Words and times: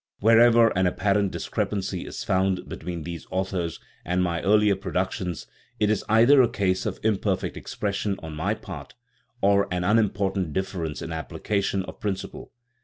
Wherever 0.19 0.69
an 0.75 0.87
apparent 0.87 1.31
discrepancy 1.31 2.07
is 2.07 2.23
found 2.23 2.67
between 2.67 3.03
these 3.03 3.27
authors 3.29 3.79
and 4.03 4.23
my 4.23 4.41
earlier 4.41 4.75
produc 4.75 5.11
tions, 5.11 5.45
it 5.79 5.91
is 5.91 6.03
either 6.09 6.41
a 6.41 6.49
case 6.49 6.87
of 6.87 6.99
imperfect 7.03 7.55
expression 7.55 8.15
on 8.23 8.33
my 8.35 8.55
part 8.55 8.95
or 9.41 9.71
an 9.71 9.83
unimportant 9.83 10.53
difference 10.53 11.03
in 11.03 11.11
application 11.11 11.83
of 11.85 11.99
principle. 11.99 12.51